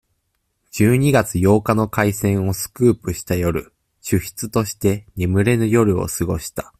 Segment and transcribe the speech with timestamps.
[0.71, 6.69] 十二月八日の開戦をスクープした夜、主筆として、眠れぬ夜を過ごした。